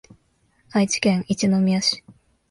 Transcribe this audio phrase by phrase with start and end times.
[0.71, 2.03] 愛知県一宮市